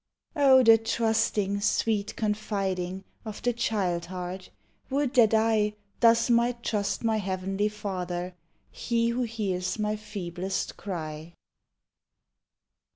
[0.35, 4.49] Oh, the trusting, sweet confiding Of the child heart!
[4.89, 8.33] Would that I Thus might trust my Heavenly Father,
[8.71, 11.35] He who hears my feeblest cry.